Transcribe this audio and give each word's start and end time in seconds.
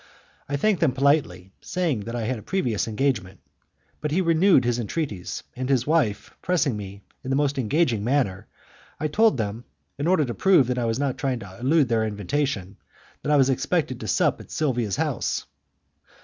I 0.49 0.57
thanked 0.57 0.81
him 0.81 0.93
politely, 0.93 1.51
saying 1.61 2.05
that 2.05 2.15
I 2.15 2.23
had 2.23 2.39
a 2.39 2.41
previous 2.41 2.87
engagement. 2.87 3.39
But 3.99 4.09
he 4.09 4.19
renewed 4.19 4.65
his 4.65 4.79
entreaties, 4.79 5.43
and 5.55 5.69
his 5.69 5.85
wife 5.85 6.33
pressing 6.41 6.75
me 6.75 7.03
in 7.23 7.29
the 7.29 7.35
most 7.35 7.59
engaging 7.59 8.03
manner 8.03 8.47
I 8.99 9.07
told 9.07 9.37
them, 9.37 9.63
in 9.99 10.07
order 10.07 10.25
to 10.25 10.33
prove 10.33 10.65
that 10.69 10.79
I 10.79 10.85
was 10.85 10.97
not 10.97 11.19
trying 11.19 11.37
to 11.41 11.57
elude 11.59 11.87
their 11.89 12.03
invitation, 12.07 12.77
that 13.21 13.31
I 13.31 13.35
was 13.37 13.51
expected 13.51 13.99
to 13.99 14.07
sup 14.07 14.41
at 14.41 14.49
Silvia's 14.49 14.95
house. 14.95 15.45